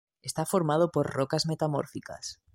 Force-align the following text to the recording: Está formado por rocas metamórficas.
Está 0.23 0.47
formado 0.47 0.89
por 0.91 1.05
rocas 1.13 1.45
metamórficas. 1.45 2.41